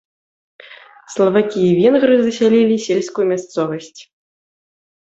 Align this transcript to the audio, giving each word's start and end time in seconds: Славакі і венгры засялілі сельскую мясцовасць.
Славакі 1.15 1.59
і 1.67 1.75
венгры 1.81 2.15
засялілі 2.25 2.75
сельскую 2.89 3.25
мясцовасць. 3.35 3.97